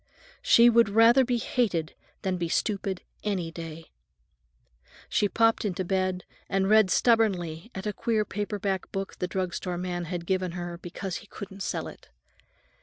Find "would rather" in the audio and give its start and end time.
0.67-1.23